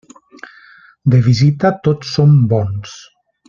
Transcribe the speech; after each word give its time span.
De 1.15 1.19
visita, 1.27 1.73
tots 1.89 2.17
som 2.17 2.35
bons. 2.55 2.99